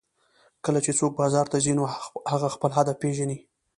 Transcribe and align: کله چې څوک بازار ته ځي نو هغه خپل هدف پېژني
کله 0.65 0.79
چې 0.85 0.91
څوک 0.99 1.11
بازار 1.21 1.45
ته 1.51 1.57
ځي 1.65 1.73
نو 1.79 1.83
هغه 2.31 2.47
خپل 2.55 2.71
هدف 2.77 2.95
پېژني 3.03 3.37